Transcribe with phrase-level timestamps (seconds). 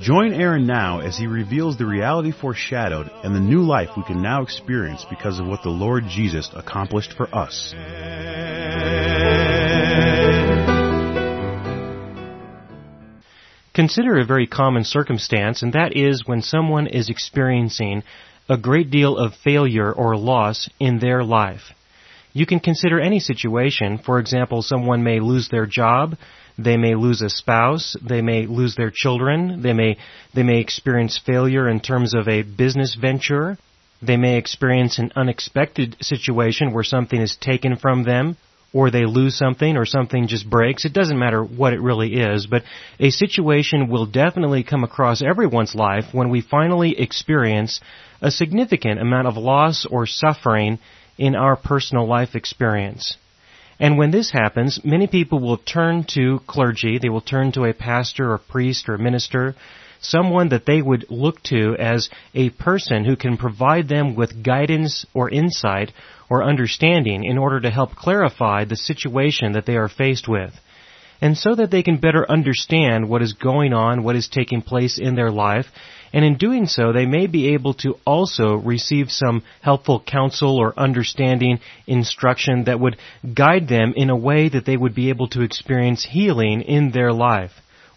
[0.00, 4.20] Join Aaron now as he reveals the reality foreshadowed and the new life we can
[4.20, 7.72] now experience because of what the Lord Jesus accomplished for us.
[13.72, 18.02] Consider a very common circumstance, and that is when someone is experiencing
[18.50, 21.72] a great deal of failure or loss in their life.
[22.34, 23.96] You can consider any situation.
[23.96, 26.16] For example, someone may lose their job,
[26.58, 29.98] they may lose a spouse, they may lose their children, they may,
[30.34, 33.58] they may experience failure in terms of a business venture,
[34.02, 38.36] they may experience an unexpected situation where something is taken from them,
[38.72, 40.84] or they lose something, or something just breaks.
[40.84, 42.62] It doesn't matter what it really is, but
[43.00, 47.80] a situation will definitely come across everyone's life when we finally experience
[48.20, 50.78] a significant amount of loss or suffering
[51.16, 53.16] in our personal life experience.
[53.78, 57.74] And when this happens, many people will turn to clergy, they will turn to a
[57.74, 59.54] pastor or priest or minister,
[60.00, 65.04] someone that they would look to as a person who can provide them with guidance
[65.12, 65.92] or insight
[66.30, 70.52] or understanding in order to help clarify the situation that they are faced with.
[71.20, 74.98] And so that they can better understand what is going on, what is taking place
[74.98, 75.66] in their life,
[76.16, 80.72] and in doing so, they may be able to also receive some helpful counsel or
[80.74, 82.96] understanding instruction that would
[83.34, 87.12] guide them in a way that they would be able to experience healing in their
[87.12, 87.50] life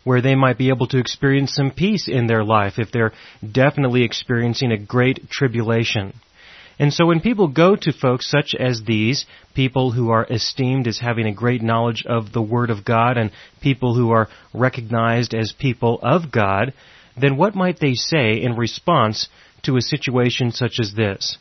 [0.04, 3.14] where they might be able to experience some peace in their life if they're
[3.50, 6.12] definitely experiencing a great tribulation.
[6.78, 11.00] And so when people go to folks such as these, people who are esteemed as
[11.00, 15.54] having a great knowledge of the Word of God and people who are recognized as
[15.58, 16.74] people of God,
[17.22, 19.30] then what might they say in response
[19.64, 21.38] to a situation such as this?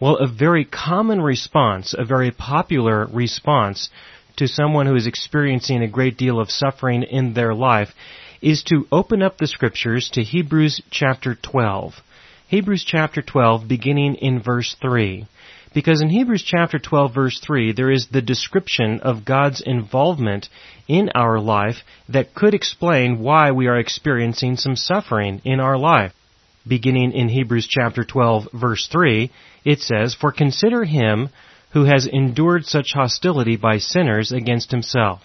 [0.00, 3.88] Well, a very common response, a very popular response
[4.36, 7.90] to someone who is experiencing a great deal of suffering in their life
[8.40, 11.94] is to open up the scriptures to Hebrews chapter 12.
[12.48, 15.26] Hebrews chapter 12 beginning in verse 3.
[15.74, 20.48] Because in Hebrews chapter 12 verse 3, there is the description of God's involvement
[20.86, 21.76] in our life
[22.08, 26.12] that could explain why we are experiencing some suffering in our life.
[26.68, 29.30] Beginning in Hebrews chapter 12 verse 3,
[29.64, 31.30] it says, For consider him
[31.72, 35.22] who has endured such hostility by sinners against himself,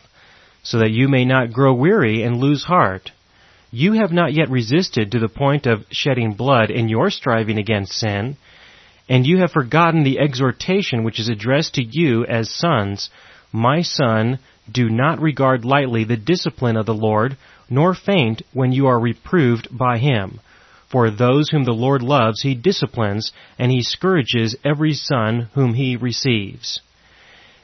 [0.64, 3.12] so that you may not grow weary and lose heart.
[3.70, 7.92] You have not yet resisted to the point of shedding blood in your striving against
[7.92, 8.38] sin,
[9.10, 13.10] and you have forgotten the exhortation which is addressed to you as sons,
[13.52, 14.40] My son,
[14.72, 17.38] do not regard lightly the discipline of the Lord,
[17.70, 20.40] nor faint when you are reproved by him.
[20.90, 25.96] For those whom the Lord loves he disciplines, and he scourges every son whom he
[25.96, 26.82] receives.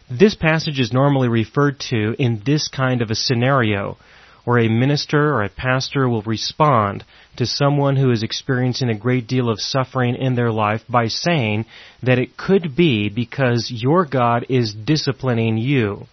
[0.09, 3.97] This passage is normally referred to in this kind of a scenario,
[4.43, 7.03] where a minister or a pastor will respond
[7.37, 11.65] to someone who is experiencing a great deal of suffering in their life by saying
[12.01, 16.05] that it could be because your God is disciplining you.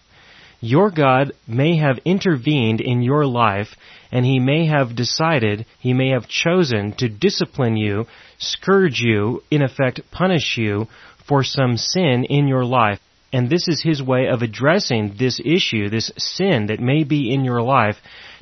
[0.61, 3.75] Your God may have intervened in your life
[4.11, 8.05] and he may have decided, he may have chosen to discipline you,
[8.37, 10.87] scourge you, in effect punish you
[11.27, 12.99] for some sin in your life.
[13.33, 17.45] And this is his way of addressing this issue, this sin that may be in
[17.45, 17.97] your life,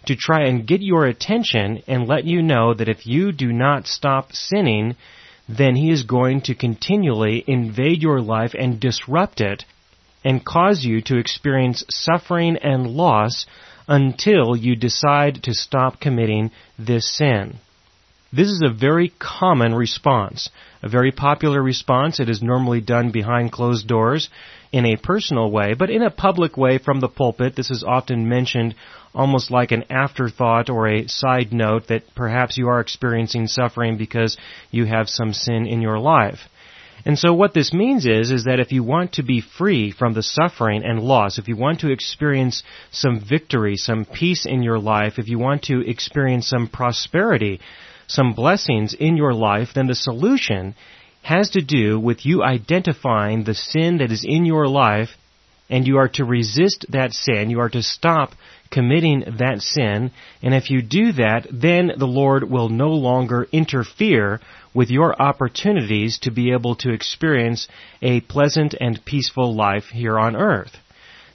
[0.06, 3.86] to try and get your attention and let you know that if you do not
[3.86, 4.96] stop sinning,
[5.48, 9.66] then he is going to continually invade your life and disrupt it
[10.24, 13.46] and cause you to experience suffering and loss
[13.88, 17.58] until you decide to stop committing this sin.
[18.32, 20.50] This is a very common response,
[20.81, 22.19] a very popular response.
[22.19, 24.29] It is normally done behind closed doors
[24.72, 28.29] in a personal way, but in a public way from the pulpit, this is often
[28.29, 28.76] mentioned
[29.14, 34.37] almost like an afterthought or a side note that perhaps you are experiencing suffering because
[34.70, 36.40] you have some sin in your life.
[37.05, 40.14] And so what this means is, is that if you want to be free from
[40.14, 42.61] the suffering and loss, if you want to experience
[42.91, 47.61] some victory, some peace in your life, if you want to experience some prosperity,
[48.09, 50.76] some blessings in your life, then the solution
[51.22, 55.09] has to do with you identifying the sin that is in your life
[55.70, 57.52] and you are to resist that sin.
[57.52, 58.32] You are to stop
[58.72, 60.11] committing that sin.
[60.41, 64.41] And if you do that, then the Lord will no longer interfere
[64.73, 67.67] with your opportunities to be able to experience
[68.02, 70.76] a pleasant and peaceful life here on earth.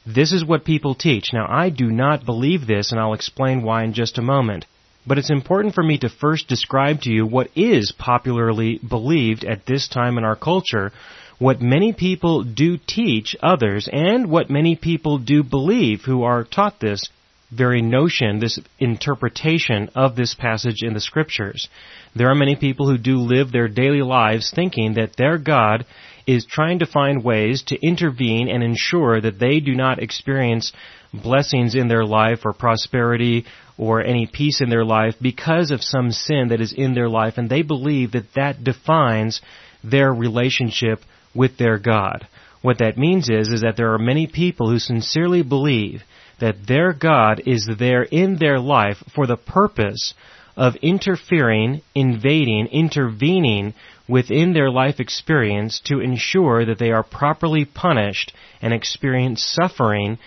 [0.04, 1.32] This is what people teach.
[1.32, 4.66] Now, I do not believe this, and I'll explain why in just a moment.
[5.06, 9.66] But it's important for me to first describe to you what is popularly believed at
[9.66, 10.92] this time in our culture,
[11.38, 16.80] what many people do teach others, and what many people do believe who are taught
[16.80, 17.10] this
[17.50, 21.68] very notion, this interpretation of this passage in the scriptures.
[22.14, 25.84] There are many people who do live their daily lives thinking that their God
[26.26, 30.72] is trying to find ways to intervene and ensure that they do not experience
[31.12, 33.44] blessings in their life or prosperity
[33.76, 37.34] or any peace in their life because of some sin that is in their life
[37.36, 39.40] and they believe that that defines
[39.82, 41.00] their relationship
[41.34, 42.26] with their God.
[42.62, 46.02] What that means is, is that there are many people who sincerely believe
[46.40, 50.14] that their God is there in their life for the purpose
[50.56, 53.74] of interfering, invading, intervening
[54.08, 58.32] within their life experience to ensure that they are properly punished
[58.62, 60.18] and experience suffering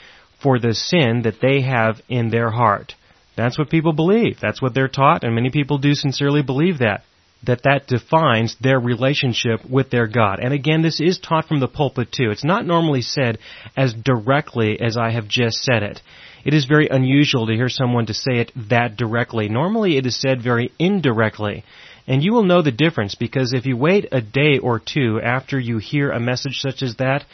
[0.41, 2.94] for the sin that they have in their heart.
[3.37, 4.39] That's what people believe.
[4.41, 7.03] That's what they're taught, and many people do sincerely believe that.
[7.45, 10.39] That that defines their relationship with their God.
[10.39, 12.31] And again, this is taught from the pulpit too.
[12.31, 13.37] It's not normally said
[13.77, 16.01] as directly as I have just said it.
[16.43, 19.49] It is very unusual to hear someone to say it that directly.
[19.49, 21.63] Normally it is said very indirectly.
[22.07, 25.59] And you will know the difference because if you wait a day or two after
[25.59, 27.25] you hear a message such as that,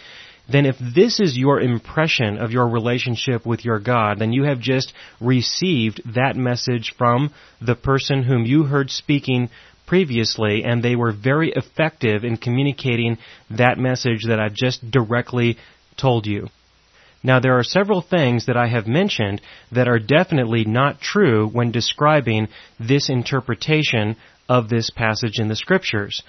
[0.50, 4.60] then if this is your impression of your relationship with your God, then you have
[4.60, 9.50] just received that message from the person whom you heard speaking
[9.88, 13.18] previously, and they were very effective in communicating
[13.50, 15.57] that message that I've just directly
[15.98, 16.48] told you.
[17.24, 19.42] Now there are several things that I have mentioned
[19.72, 22.50] that are definitely not true when describing
[22.80, 24.18] this interpretation
[24.50, 26.22] of this passage in the scriptures.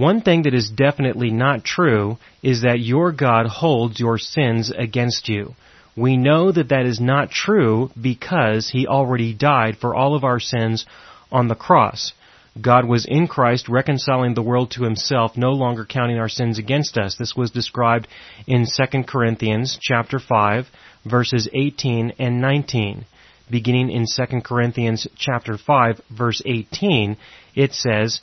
[0.00, 5.28] One thing that is definitely not true is that your God holds your sins against
[5.28, 5.54] you.
[5.94, 10.40] We know that that is not true because He already died for all of our
[10.40, 10.86] sins
[11.30, 12.14] on the cross.
[12.58, 16.96] God was in Christ reconciling the world to himself, no longer counting our sins against
[16.96, 17.16] us.
[17.16, 18.08] This was described
[18.46, 20.66] in 2 Corinthians chapter 5
[21.04, 23.04] verses 18 and 19.
[23.50, 27.18] Beginning in 2 Corinthians chapter 5 verse 18,
[27.54, 28.22] it says,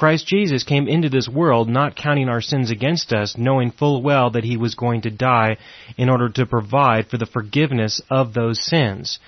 [0.00, 4.30] Christ Jesus came into this world not counting our sins against us, knowing full well
[4.30, 5.58] that he was going to die
[5.98, 9.18] in order to provide for the forgiveness of those sins.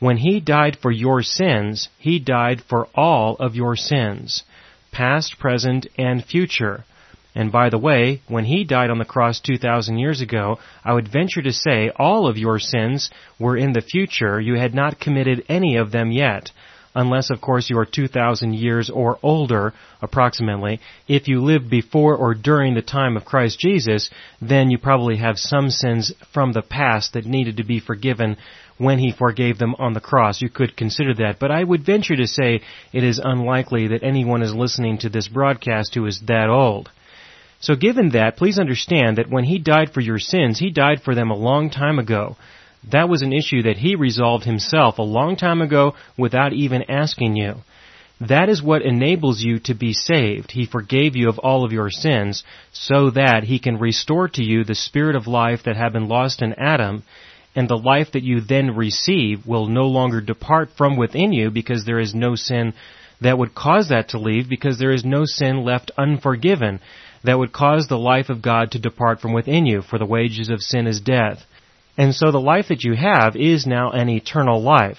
[0.00, 4.42] When he died for your sins, he died for all of your sins,
[4.90, 6.84] past, present, and future.
[7.36, 11.06] And by the way, when he died on the cross 2,000 years ago, I would
[11.06, 14.40] venture to say all of your sins were in the future.
[14.40, 16.50] You had not committed any of them yet
[16.96, 19.72] unless of course you are 2,000 years or older,
[20.02, 20.80] approximately.
[21.06, 24.10] If you lived before or during the time of Christ Jesus,
[24.40, 28.36] then you probably have some sins from the past that needed to be forgiven
[28.78, 30.42] when he forgave them on the cross.
[30.42, 32.60] You could consider that, but I would venture to say
[32.92, 36.90] it is unlikely that anyone is listening to this broadcast who is that old.
[37.60, 41.14] So given that, please understand that when he died for your sins, he died for
[41.14, 42.36] them a long time ago.
[42.90, 47.36] That was an issue that he resolved himself a long time ago without even asking
[47.36, 47.56] you.
[48.20, 50.52] That is what enables you to be saved.
[50.52, 54.64] He forgave you of all of your sins so that he can restore to you
[54.64, 57.02] the spirit of life that had been lost in Adam
[57.54, 61.84] and the life that you then receive will no longer depart from within you because
[61.84, 62.72] there is no sin
[63.20, 66.80] that would cause that to leave because there is no sin left unforgiven
[67.24, 70.50] that would cause the life of God to depart from within you for the wages
[70.50, 71.44] of sin is death.
[71.96, 74.98] And so the life that you have is now an eternal life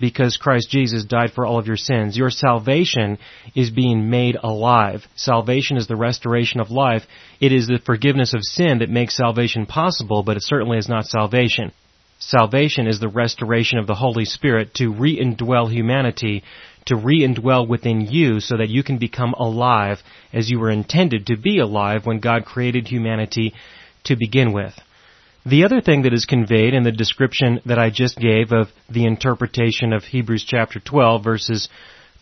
[0.00, 2.16] because Christ Jesus died for all of your sins.
[2.16, 3.18] Your salvation
[3.54, 5.06] is being made alive.
[5.16, 7.02] Salvation is the restoration of life.
[7.40, 11.06] It is the forgiveness of sin that makes salvation possible, but it certainly is not
[11.06, 11.72] salvation.
[12.20, 16.42] Salvation is the restoration of the Holy Spirit to re-indwell humanity,
[16.86, 19.98] to re-indwell within you so that you can become alive
[20.32, 23.52] as you were intended to be alive when God created humanity
[24.04, 24.74] to begin with.
[25.46, 29.06] The other thing that is conveyed in the description that I just gave of the
[29.06, 31.68] interpretation of Hebrews chapter 12 verses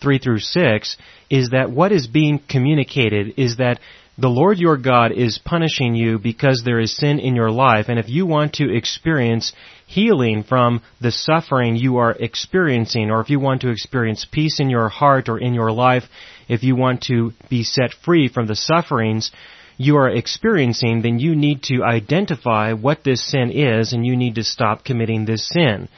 [0.00, 0.96] 3 through 6
[1.30, 3.80] is that what is being communicated is that
[4.18, 7.98] the Lord your God is punishing you because there is sin in your life, and
[7.98, 9.52] if you want to experience
[9.86, 14.70] healing from the suffering you are experiencing, or if you want to experience peace in
[14.70, 16.04] your heart or in your life,
[16.48, 19.32] if you want to be set free from the sufferings
[19.76, 24.36] you are experiencing, then you need to identify what this sin is and you need
[24.36, 25.88] to stop committing this sin.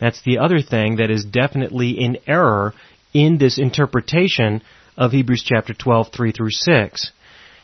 [0.00, 2.74] That's the other thing that is definitely in error
[3.12, 4.62] in this interpretation
[4.96, 7.12] of Hebrews chapter 12, 3 through 6.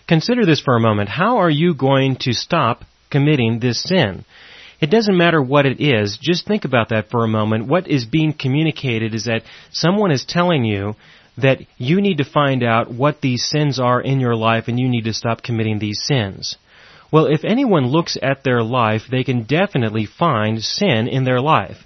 [0.07, 1.09] Consider this for a moment.
[1.09, 4.25] How are you going to stop committing this sin?
[4.81, 6.19] It doesn't matter what it is.
[6.21, 7.69] Just think about that for a moment.
[7.69, 10.95] What is being communicated is that someone is telling you
[11.37, 14.89] that you need to find out what these sins are in your life and you
[14.89, 16.57] need to stop committing these sins.
[17.13, 21.77] Well, if anyone looks at their life, they can definitely find sin in their life.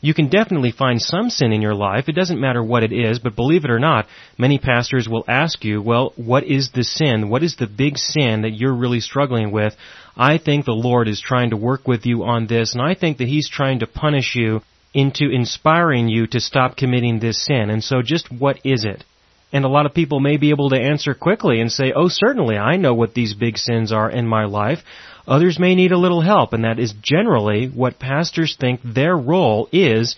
[0.00, 2.08] You can definitely find some sin in your life.
[2.08, 4.06] It doesn't matter what it is, but believe it or not,
[4.38, 7.28] many pastors will ask you, well, what is the sin?
[7.28, 9.74] What is the big sin that you're really struggling with?
[10.16, 13.18] I think the Lord is trying to work with you on this, and I think
[13.18, 14.60] that He's trying to punish you
[14.96, 17.68] into inspiring you to stop committing this sin.
[17.68, 19.04] And so just what is it?
[19.52, 22.56] And a lot of people may be able to answer quickly and say, oh certainly,
[22.56, 24.78] I know what these big sins are in my life.
[25.28, 29.68] Others may need a little help, and that is generally what pastors think their role
[29.70, 30.16] is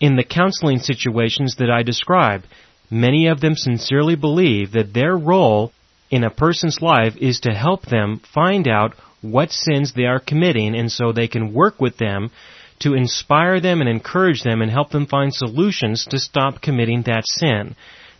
[0.00, 2.42] in the counseling situations that I describe.
[2.90, 5.72] Many of them sincerely believe that their role
[6.10, 10.74] in a person's life is to help them find out what sins they are committing
[10.74, 12.30] and so they can work with them
[12.80, 17.22] to inspire them and encourage them and help them find solutions to stop committing that
[17.26, 17.76] sin.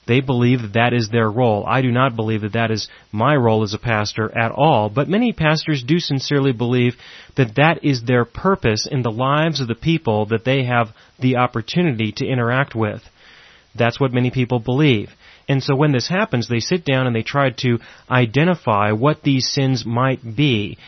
[0.06, 1.64] They believe that that is their role.
[1.66, 5.08] I do not believe that that is my role as a pastor at all, but
[5.08, 6.94] many pastors do sincerely believe
[7.36, 10.88] that that is their purpose in the lives of the people that they have
[11.20, 13.02] the opportunity to interact with.
[13.74, 15.10] That's what many people believe.
[15.48, 17.78] And so when this happens, they sit down and they try to
[18.10, 20.78] identify what these sins might be.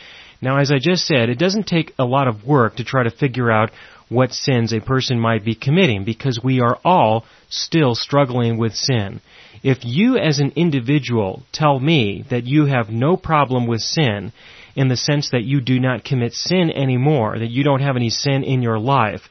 [0.43, 3.09] Now, as I just said, it doesn't take a lot of work to try to
[3.09, 3.71] figure out
[4.09, 9.21] what sins a person might be committing because we are all still struggling with sin.
[9.63, 14.33] If you as an individual tell me that you have no problem with sin
[14.75, 18.09] in the sense that you do not commit sin anymore, that you don't have any
[18.09, 19.21] sin in your life,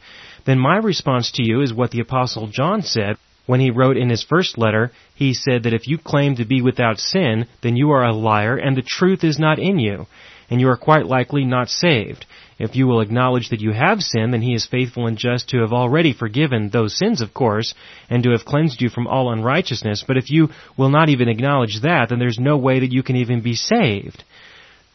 [0.46, 4.08] then my response to you is what the apostle John said when he wrote in
[4.08, 7.90] his first letter, he said that if you claim to be without sin, then you
[7.90, 10.06] are a liar and the truth is not in you,
[10.52, 12.26] and you are quite likely not saved.
[12.58, 15.60] If you will acknowledge that you have sinned, then he is faithful and just to
[15.62, 17.72] have already forgiven those sins, of course,
[18.10, 20.04] and to have cleansed you from all unrighteousness.
[20.06, 23.16] But if you will not even acknowledge that, then there's no way that you can
[23.16, 24.24] even be saved.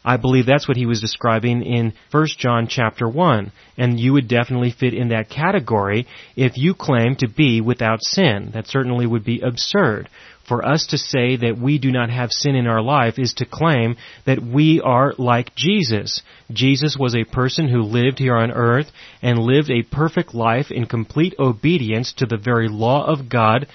[0.05, 3.51] I believe that's what he was describing in 1 John chapter 1.
[3.79, 8.51] And you would definitely fit in that category if you claim to be without sin.
[8.53, 10.07] That certainly would be absurd.
[10.47, 13.45] For us to say that we do not have sin in our life is to
[13.45, 16.21] claim that we are like Jesus.
[16.49, 18.89] Jesus was a person who lived here on earth
[19.21, 23.67] and lived a perfect life in complete obedience to the very law of God,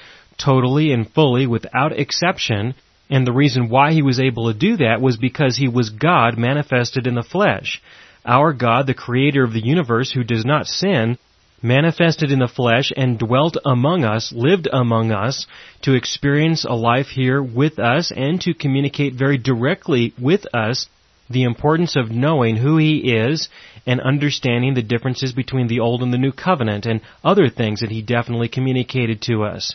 [0.43, 2.75] totally and fully without exception.
[3.11, 6.39] And the reason why he was able to do that was because he was God
[6.39, 7.83] manifested in the flesh.
[8.25, 11.19] Our God, the creator of the universe who does not sin,
[11.63, 15.47] manifested in the flesh and dwelt among us, lived among us,
[15.83, 20.89] to experience a life here with us and to communicate very directly with us
[21.31, 23.49] the importance of knowing who He is
[23.87, 27.91] and understanding the differences between the Old and the New Covenant and other things that
[27.91, 29.75] He definitely communicated to us.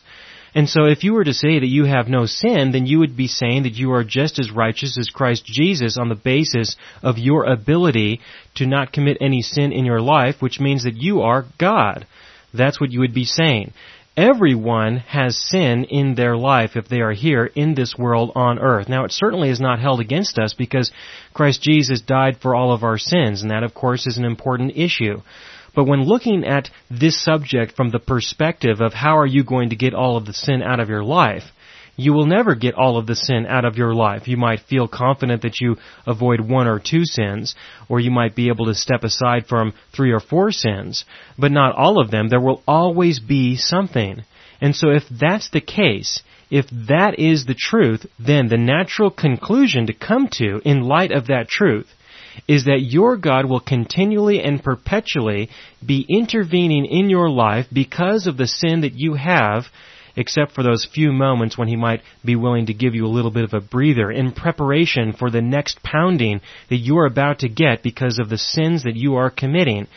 [0.55, 3.15] And so if you were to say that you have no sin, then you would
[3.15, 7.17] be saying that you are just as righteous as Christ Jesus on the basis of
[7.17, 8.21] your ability
[8.55, 12.07] to not commit any sin in your life, which means that you are God.
[12.53, 13.73] That's what you would be saying.
[14.17, 18.89] Everyone has sin in their life if they are here in this world on earth.
[18.89, 20.91] Now it certainly is not held against us because
[21.35, 24.75] Christ Jesus died for all of our sins, and that of course is an important
[24.75, 25.21] issue.
[25.77, 29.75] But when looking at this subject from the perspective of how are you going to
[29.75, 31.43] get all of the sin out of your life,
[31.95, 34.27] you will never get all of the sin out of your life.
[34.27, 35.75] You might feel confident that you
[36.07, 37.53] avoid one or two sins,
[37.89, 41.05] or you might be able to step aside from three or four sins,
[41.37, 42.27] but not all of them.
[42.27, 44.23] There will always be something.
[44.59, 49.85] And so if that's the case, if that is the truth, then the natural conclusion
[49.85, 51.87] to come to in light of that truth
[52.47, 55.49] is that your God will continually and perpetually
[55.85, 59.65] be intervening in your life because of the sin that you have,
[60.15, 63.31] except for those few moments when He might be willing to give you a little
[63.31, 67.49] bit of a breather in preparation for the next pounding that you are about to
[67.49, 69.87] get because of the sins that you are committing.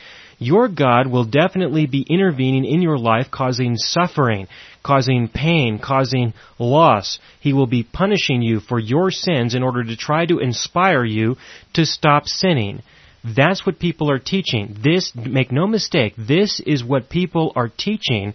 [0.41, 4.49] Your God will definitely be intervening in your life, causing suffering,
[4.83, 7.19] causing pain, causing loss.
[7.41, 11.37] He will be punishing you for your sins in order to try to inspire you
[11.75, 12.83] to stop sinning.
[13.23, 14.79] That's what people are teaching.
[14.83, 18.33] This, make no mistake, this is what people are teaching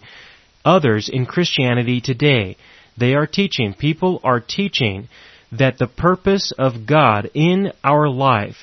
[0.64, 2.56] others in Christianity today.
[2.96, 5.08] They are teaching, people are teaching
[5.50, 8.56] that the purpose of God in our life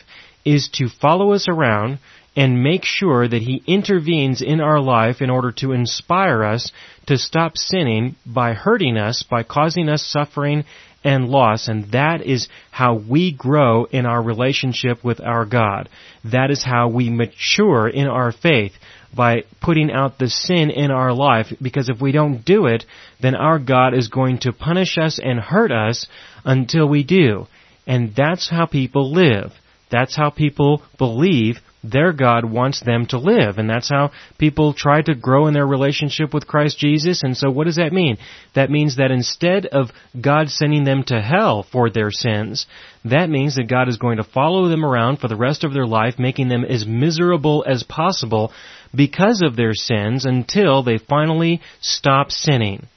[0.46, 2.00] is to follow us around
[2.36, 6.72] and make sure that He intervenes in our life in order to inspire us
[7.08, 10.64] to stop sinning by hurting us, by causing us suffering
[11.04, 15.90] and loss, and that is how we grow in our relationship with our God.
[16.24, 18.72] That is how we mature in our faith
[19.16, 22.86] by putting out the sin in our life, because if we don't do it,
[23.22, 26.08] then our God is going to punish us and hurt us
[26.46, 27.48] until we do.
[27.86, 29.52] And that's how people live.
[29.92, 33.58] That's how people believe their God wants them to live.
[33.58, 37.24] And that's how people try to grow in their relationship with Christ Jesus.
[37.24, 38.18] And so what does that mean?
[38.56, 42.66] That means that instead of God sending them to hell for their sins,
[43.04, 45.88] that means that God is going to follow them around for the rest of their
[45.88, 48.54] life, making them as miserable as possible
[48.96, 52.88] because of their sins until they finally stop sinning.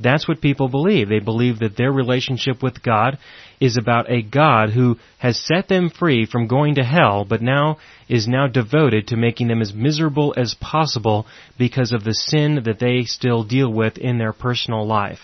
[0.00, 1.08] That's what people believe.
[1.08, 3.18] They believe that their relationship with God
[3.60, 7.78] is about a God who has set them free from going to hell, but now
[8.08, 11.26] is now devoted to making them as miserable as possible
[11.58, 15.20] because of the sin that they still deal with in their personal life.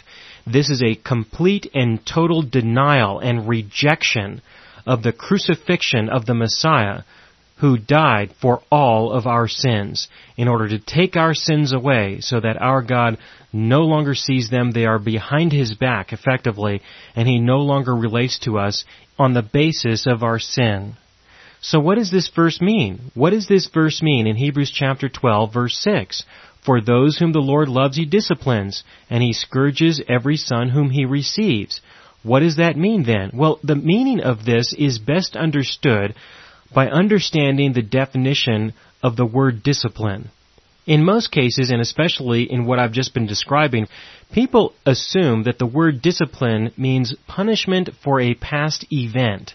[0.46, 4.42] This is a complete and total denial and rejection
[4.86, 7.02] of the crucifixion of the Messiah
[7.60, 12.40] who died for all of our sins in order to take our sins away so
[12.40, 13.18] that our God
[13.52, 14.70] no longer sees them.
[14.70, 16.80] They are behind his back effectively
[17.14, 18.84] and he no longer relates to us
[19.18, 20.94] on the basis of our sin.
[21.60, 23.10] So what does this verse mean?
[23.14, 26.24] What does this verse mean in Hebrews chapter 12 verse 6?
[26.64, 31.06] For those whom the Lord loves he disciplines, and he scourges every son whom he
[31.06, 31.80] receives.
[32.22, 33.30] What does that mean then?
[33.32, 36.14] Well, the meaning of this is best understood
[36.74, 40.30] by understanding the definition of the word discipline.
[40.86, 43.86] In most cases, and especially in what I've just been describing,
[44.32, 49.54] people assume that the word discipline means punishment for a past event.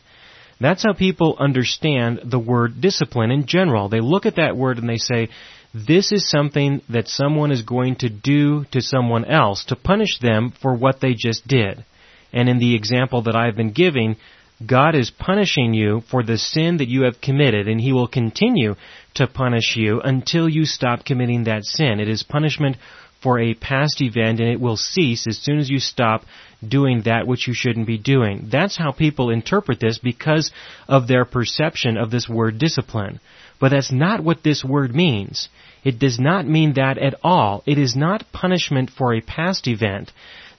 [0.60, 3.90] That's how people understand the word discipline in general.
[3.90, 5.30] They look at that word and they say,
[5.74, 10.54] this is something that someone is going to do to someone else to punish them
[10.62, 11.84] for what they just did.
[12.32, 14.16] And in the example that I've been giving,
[14.66, 18.76] God is punishing you for the sin that you have committed, and He will continue
[19.16, 22.00] to punish you until you stop committing that sin.
[22.00, 22.78] It is punishment
[23.22, 26.24] for a past event, and it will cease as soon as you stop
[26.66, 28.48] doing that which you shouldn't be doing.
[28.52, 30.52] That's how people interpret this because
[30.88, 33.20] of their perception of this word discipline.
[33.60, 35.50] But that's not what this word means.
[35.84, 37.64] It does not mean that at all.
[37.66, 40.12] It is not punishment for a past event.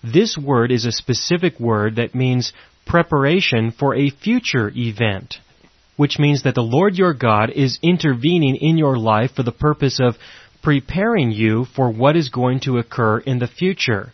[0.03, 2.53] This word is a specific word that means
[2.87, 5.35] preparation for a future event,
[5.97, 9.99] which means that the Lord your God is intervening in your life for the purpose
[10.01, 10.15] of
[10.63, 14.13] preparing you for what is going to occur in the future.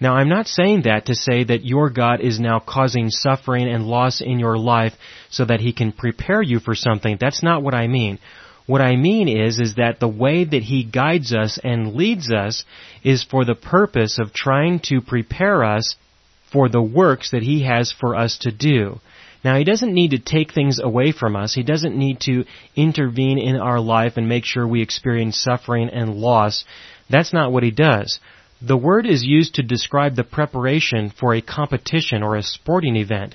[0.00, 3.86] Now, I'm not saying that to say that your God is now causing suffering and
[3.86, 4.94] loss in your life
[5.28, 7.18] so that He can prepare you for something.
[7.20, 8.18] That's not what I mean.
[8.66, 12.64] What I mean is, is that the way that He guides us and leads us
[13.02, 15.96] is for the purpose of trying to prepare us
[16.52, 19.00] for the works that He has for us to do.
[19.44, 21.54] Now, He doesn't need to take things away from us.
[21.54, 22.44] He doesn't need to
[22.76, 26.64] intervene in our life and make sure we experience suffering and loss.
[27.08, 28.20] That's not what He does.
[28.62, 33.34] The word is used to describe the preparation for a competition or a sporting event.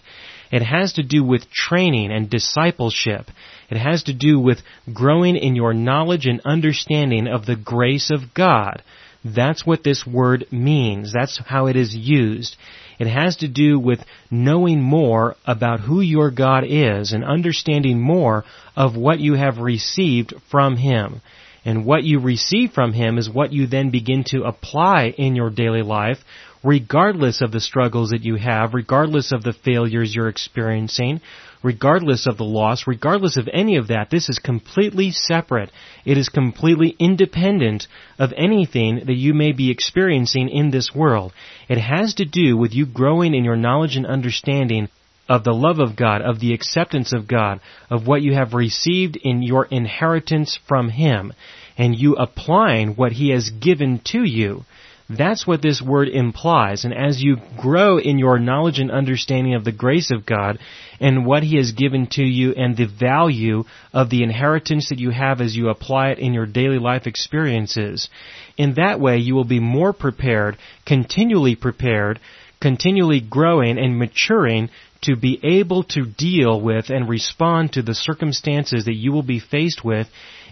[0.51, 3.31] It has to do with training and discipleship.
[3.69, 4.59] It has to do with
[4.93, 8.83] growing in your knowledge and understanding of the grace of God.
[9.23, 11.11] That's what this word means.
[11.11, 12.55] That's how it is used.
[12.99, 13.99] It has to do with
[14.31, 20.33] knowing more about who your God is and understanding more of what you have received
[20.49, 21.21] from Him.
[21.65, 25.49] And what you receive from Him is what you then begin to apply in your
[25.49, 26.19] daily life,
[26.65, 31.21] regardless of the struggles that you have, regardless of the failures you're experiencing,
[31.61, 35.71] regardless of the loss, regardless of any of that, this is completely separate.
[36.05, 41.33] It is completely independent of anything that you may be experiencing in this world.
[41.69, 44.89] It has to do with you growing in your knowledge and understanding
[45.29, 47.59] of the love of God, of the acceptance of God,
[47.91, 51.31] of what you have received in your inheritance from Him,
[51.77, 54.65] and you applying what He has given to you.
[55.07, 56.83] That's what this word implies.
[56.83, 60.57] And as you grow in your knowledge and understanding of the grace of God
[60.99, 65.11] and what He has given to you and the value of the inheritance that you
[65.11, 68.09] have as you apply it in your daily life experiences,
[68.57, 72.19] in that way you will be more prepared, continually prepared,
[72.59, 74.69] continually growing and maturing
[75.01, 79.39] to be able to deal with and respond to the circumstances that you will be
[79.39, 80.07] faced with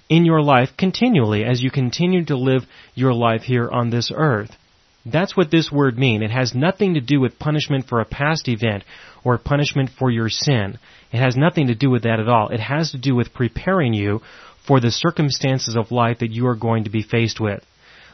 [0.09, 2.63] in your life continually as you continue to live
[2.93, 4.51] your life here on this earth.
[5.05, 6.23] That's what this word means.
[6.23, 8.83] It has nothing to do with punishment for a past event
[9.23, 10.77] or punishment for your sin.
[11.11, 12.49] It has nothing to do with that at all.
[12.49, 14.21] It has to do with preparing you
[14.65, 17.63] for the circumstances of life that you are going to be faced with.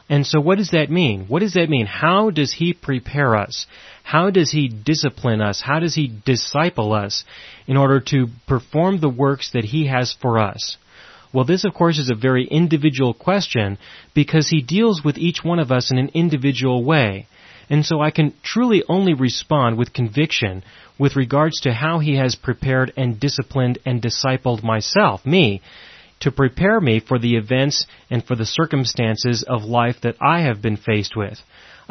[0.08, 1.26] And so what does that mean?
[1.28, 1.86] What does that mean?
[1.86, 3.66] How does He prepare us?
[4.02, 5.62] How does He discipline us?
[5.64, 7.24] How does He disciple us
[7.68, 10.76] in order to perform the works that He has for us?
[11.32, 13.78] Well, this of course is a very individual question
[14.14, 17.26] because he deals with each one of us in an individual way.
[17.68, 20.64] And so I can truly only respond with conviction
[20.98, 25.62] with regards to how he has prepared and disciplined and discipled myself, me,
[26.20, 30.60] to prepare me for the events and for the circumstances of life that I have
[30.60, 31.40] been faced with.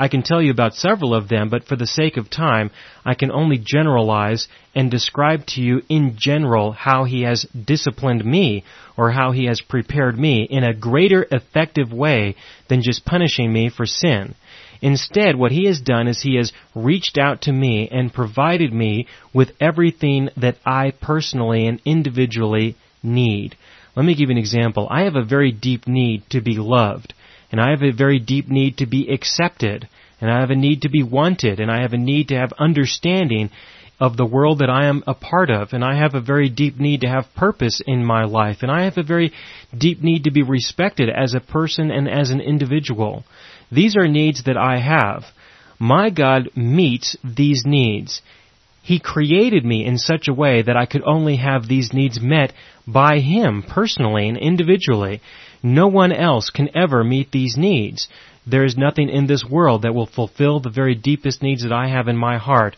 [0.01, 2.71] I can tell you about several of them, but for the sake of time,
[3.05, 8.63] I can only generalize and describe to you in general how he has disciplined me
[8.95, 12.38] or how he has prepared me in a greater effective way
[12.69, 14.35] than just punishing me for sin.
[14.81, 19.05] Instead, what he has done is he has reached out to me and provided me
[19.33, 23.57] with everything that I personally and individually need.
[23.97, 24.88] Let me give you an example.
[24.89, 27.13] I have a very deep need to be loved
[27.51, 29.88] and I have a very deep need to be accepted,
[30.21, 32.53] and I have a need to be wanted, and I have a need to have
[32.59, 33.49] understanding
[33.99, 36.79] of the world that I am a part of, and I have a very deep
[36.79, 39.33] need to have purpose in my life, and I have a very
[39.77, 43.25] deep need to be respected as a person and as an individual.
[43.71, 45.25] These are needs that I have.
[45.79, 48.21] My God meets these needs.
[48.81, 52.53] He created me in such a way that I could only have these needs met
[52.88, 55.21] by Him personally and individually.
[55.61, 58.07] No one else can ever meet these needs.
[58.47, 61.89] There is nothing in this world that will fulfill the very deepest needs that I
[61.89, 62.75] have in my heart.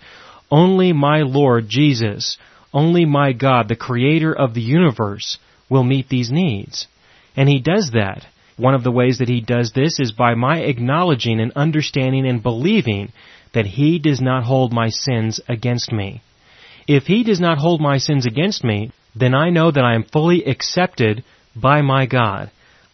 [0.49, 2.37] Only my Lord Jesus,
[2.73, 5.37] only my God, the creator of the universe,
[5.69, 6.87] will meet these needs.
[7.35, 8.25] And He does that.
[8.57, 12.43] One of the ways that He does this is by my acknowledging and understanding and
[12.43, 13.13] believing
[13.53, 16.21] that He does not hold my sins against me.
[16.87, 20.03] If He does not hold my sins against me, then I know that I am
[20.03, 21.23] fully accepted
[21.55, 22.49] by my God.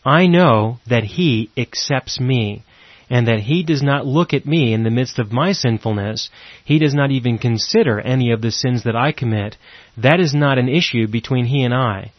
[0.07, 2.63] I know that He accepts me
[3.09, 6.29] and that He does not look at me in the midst of my sinfulness.
[6.63, 9.57] He does not even consider any of the sins that I commit.
[9.97, 12.13] That is not an issue between He and I.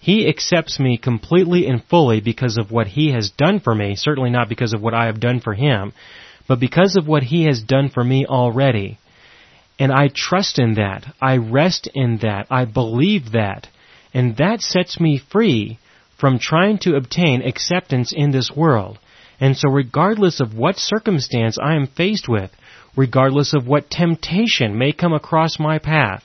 [0.00, 4.30] He accepts me completely and fully because of what He has done for me, certainly
[4.30, 5.94] not because of what I have done for Him,
[6.46, 8.98] but because of what He has done for me already.
[9.78, 11.06] And I trust in that.
[11.22, 12.48] I rest in that.
[12.50, 13.66] I believe that.
[14.12, 15.78] And that sets me free
[16.20, 18.98] from trying to obtain acceptance in this world.
[19.40, 22.50] And so regardless of what circumstance I am faced with,
[22.94, 26.22] regardless of what temptation may come across my path,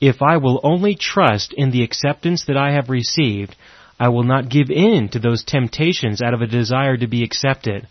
[0.00, 3.56] if I will only trust in the acceptance that I have received,
[3.98, 7.86] I will not give in to those temptations out of a desire to be accepted.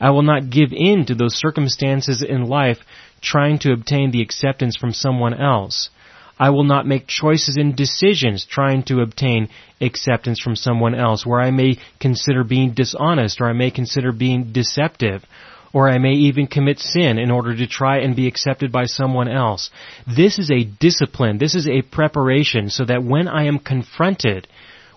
[0.00, 2.78] I will not give in to those circumstances in life
[3.20, 5.90] trying to obtain the acceptance from someone else.
[6.40, 11.42] I will not make choices and decisions trying to obtain acceptance from someone else where
[11.42, 15.22] I may consider being dishonest or I may consider being deceptive
[15.74, 19.28] or I may even commit sin in order to try and be accepted by someone
[19.28, 19.68] else.
[20.06, 21.36] This is a discipline.
[21.36, 24.48] This is a preparation so that when I am confronted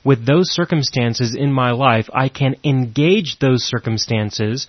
[0.02, 4.68] with those circumstances in my life, I can engage those circumstances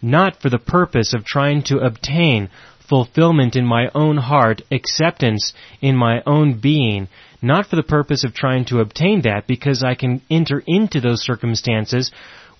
[0.00, 2.48] not for the purpose of trying to obtain
[2.88, 7.08] fulfillment in my own heart, acceptance in my own being,
[7.40, 11.22] not for the purpose of trying to obtain that because I can enter into those
[11.22, 12.10] circumstances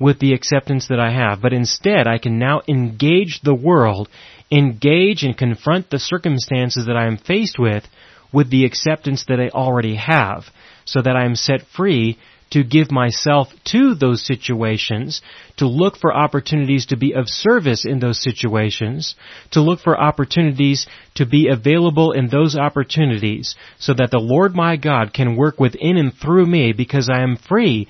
[0.01, 4.09] with the acceptance that I have, but instead I can now engage the world,
[4.51, 7.85] engage and confront the circumstances that I am faced with
[8.33, 10.45] with the acceptance that I already have,
[10.85, 12.19] so that I am set free
[12.51, 15.23] to give myself to those situations,
[15.57, 19.15] to look for opportunities to be of service in those situations,
[19.51, 24.77] to look for opportunities to be available in those opportunities, so that the Lord my
[24.77, 27.89] God can work within and through me because I am free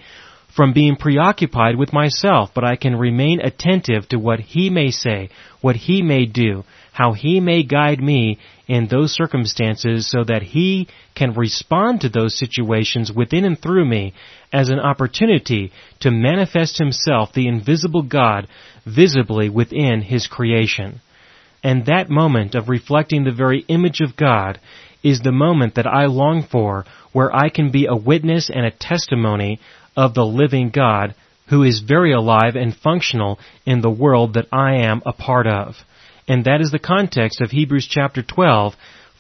[0.55, 5.31] from being preoccupied with myself, but I can remain attentive to what He may say,
[5.61, 6.65] what He may do,
[6.95, 12.39] how He may guide me in those circumstances so that He can respond to those
[12.39, 14.15] situations within and through me
[14.53, 18.47] as an opportunity to manifest Himself, the invisible God,
[18.87, 21.01] visibly within His creation.
[21.65, 24.61] And that moment of reflecting the very image of God
[25.03, 28.71] is the moment that I long for where I can be a witness and a
[28.71, 29.59] testimony
[29.97, 31.17] of the living God
[31.49, 35.75] who is very alive and functional in the world that I am a part of.
[36.27, 38.75] And that is the context of Hebrews chapter 12,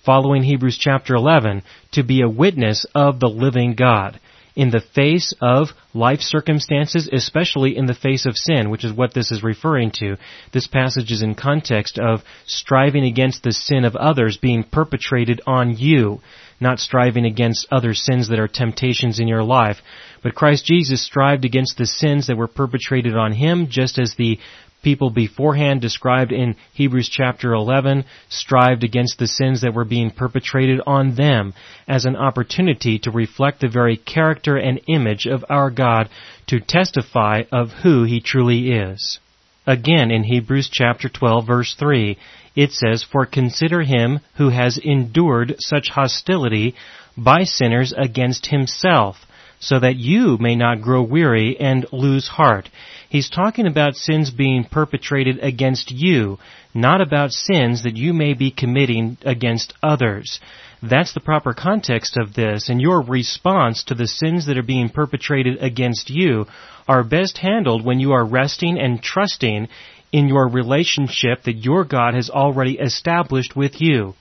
[0.05, 1.62] following Hebrews chapter 11,
[1.93, 4.21] to be a witness of the living God
[4.57, 9.12] in the face of life circumstances, especially in the face of sin, which is what
[9.12, 10.17] this is referring to.
[10.53, 15.77] This passage is in context of striving against the sin of others being perpetrated on
[15.77, 16.21] you,
[16.61, 19.79] not striving against other sins that are temptations in your life.
[20.23, 24.38] But Christ Jesus strived against the sins that were perpetrated on him, just as the
[24.85, 30.81] people beforehand described in Hebrews chapter 11 strived against the sins that were being perpetrated
[30.87, 31.55] on them
[31.88, 36.09] as an opportunity to reflect the very character and image of our God
[36.47, 39.18] to testify of who He truly is.
[39.66, 42.18] Again in Hebrews chapter 12 verse 3,
[42.55, 46.75] it says, For consider him who has endured such hostility
[47.16, 49.16] by sinners against himself,
[49.64, 52.68] so that you may not grow weary and lose heart.
[53.09, 56.38] He's talking about sins being perpetrated against you,
[56.74, 60.38] not about sins that you may be committing against others.
[60.83, 64.90] That's the proper context of this, and your response to the sins that are being
[64.90, 66.44] perpetrated against you
[66.87, 69.68] are best handled when you are resting and trusting
[70.12, 74.14] in your relationship that your God has already established with you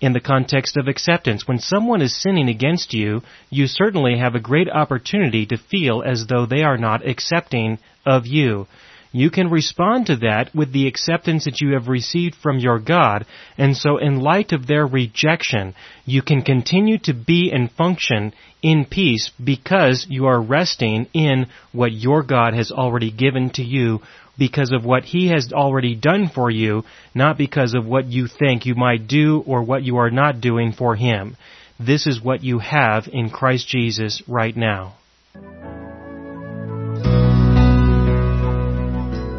[0.00, 1.46] in the context of acceptance.
[1.46, 6.26] When someone is sinning against you, you certainly have a great opportunity to feel as
[6.26, 8.66] though they are not accepting of you.
[9.10, 13.24] You can respond to that with the acceptance that you have received from your God,
[13.56, 18.84] and so in light of their rejection, you can continue to be and function in
[18.84, 24.02] peace because you are resting in what your God has already given to you
[24.38, 28.64] because of what He has already done for you, not because of what you think
[28.64, 31.36] you might do or what you are not doing for Him.
[31.80, 34.94] This is what you have in Christ Jesus right now.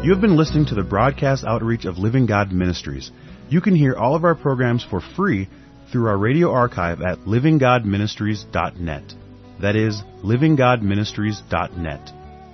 [0.02, 3.10] You have been listening to the broadcast outreach of Living God Ministries.
[3.50, 5.48] You can hear all of our programs for free
[5.92, 9.14] through our radio archive at livinggodministries.net.
[9.60, 12.19] That is, livinggodministries.net.